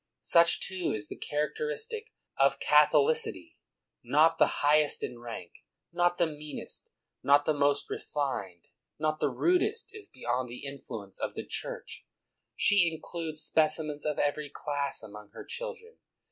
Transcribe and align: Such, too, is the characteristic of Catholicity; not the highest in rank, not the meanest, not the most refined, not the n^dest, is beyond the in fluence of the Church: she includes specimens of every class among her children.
Such, 0.23 0.61
too, 0.65 0.93
is 0.95 1.09
the 1.09 1.15
characteristic 1.15 2.11
of 2.35 2.59
Catholicity; 2.59 3.59
not 4.03 4.39
the 4.39 4.63
highest 4.65 5.03
in 5.03 5.19
rank, 5.21 5.51
not 5.93 6.17
the 6.17 6.25
meanest, 6.25 6.89
not 7.21 7.45
the 7.45 7.53
most 7.53 7.87
refined, 7.87 8.69
not 8.97 9.19
the 9.19 9.31
n^dest, 9.31 9.89
is 9.93 10.07
beyond 10.11 10.49
the 10.49 10.65
in 10.65 10.79
fluence 10.81 11.19
of 11.19 11.35
the 11.35 11.45
Church: 11.45 12.03
she 12.55 12.91
includes 12.91 13.43
specimens 13.43 14.03
of 14.03 14.17
every 14.17 14.49
class 14.49 15.03
among 15.03 15.29
her 15.33 15.45
children. 15.45 15.99